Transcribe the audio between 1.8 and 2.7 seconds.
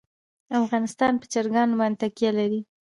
تکیه لري.